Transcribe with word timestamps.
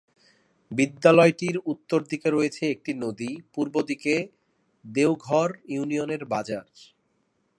বিদ্যালয়টির 0.71 1.57
উত্তর 1.65 1.99
দিকে 2.03 2.27
রয়েছে 2.29 2.63
একটি 2.69 2.91
নদী, 2.93 3.31
পূর্ব 3.53 3.75
দিকে 3.81 4.13
দেওঘর 4.85 5.49
ইউনিয়নের 5.65 6.23
বাজার। 6.25 6.65